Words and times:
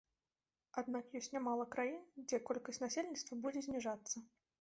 Аднак 0.81 1.11
ёсць 1.19 1.27
нямала 1.35 1.65
краін, 1.75 1.99
дзе 2.27 2.39
колькасць 2.47 2.81
насельніцтва 2.85 3.39
будзе 3.45 3.61
зніжацца. 3.67 4.15